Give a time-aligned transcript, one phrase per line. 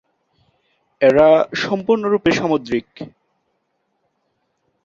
[1.01, 1.27] এরা
[1.63, 2.87] সম্পূর্ণরূপে সামুদ্রিক।